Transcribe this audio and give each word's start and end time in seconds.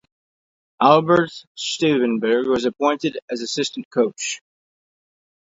Albert 0.81 1.29
Stuivenberg 1.55 2.49
was 2.49 2.65
appointed 2.65 3.19
as 3.29 3.41
assistant 3.41 3.87
coach. 3.91 4.41